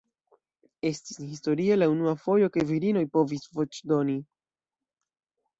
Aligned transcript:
Estis 0.89 1.19
historie 1.33 1.77
la 1.81 1.89
unua 1.95 2.15
fojo 2.23 2.49
ke 2.57 2.65
virinoj 2.71 3.05
povis 3.19 3.47
voĉdoni. 3.59 4.19